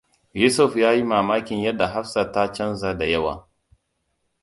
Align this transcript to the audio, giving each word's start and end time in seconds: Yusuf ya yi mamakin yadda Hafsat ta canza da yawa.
Yusuf 0.41 0.75
ya 0.77 0.91
yi 0.93 1.03
mamakin 1.03 1.59
yadda 1.59 1.87
Hafsat 1.87 2.33
ta 2.33 2.51
canza 2.51 2.97
da 2.99 3.05
yawa. 3.05 3.47